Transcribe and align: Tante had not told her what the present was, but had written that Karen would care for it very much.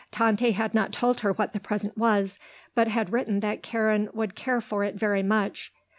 Tante 0.09 0.49
had 0.53 0.73
not 0.73 0.91
told 0.91 1.19
her 1.19 1.31
what 1.31 1.53
the 1.53 1.59
present 1.59 1.95
was, 1.95 2.39
but 2.73 2.87
had 2.87 3.11
written 3.13 3.39
that 3.41 3.61
Karen 3.61 4.09
would 4.13 4.33
care 4.33 4.59
for 4.59 4.83
it 4.83 4.95
very 4.95 5.21
much. 5.21 5.71